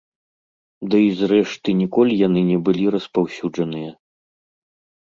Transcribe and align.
Дый, 0.93 1.05
зрэшты, 1.19 1.69
ніколі 1.83 2.13
яны 2.27 2.41
не 2.51 2.57
былі 2.69 2.85
распаўсюджаныя. 2.99 3.91